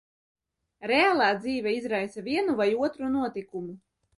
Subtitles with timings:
[0.91, 3.79] Reālā dzīve izraisa vienu vai otru notikumu.